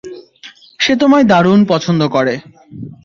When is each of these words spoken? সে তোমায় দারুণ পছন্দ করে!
সে 0.79 0.93
তোমায় 0.95 1.25
দারুণ 1.25 1.59
পছন্দ 1.65 2.01
করে! 2.07 2.33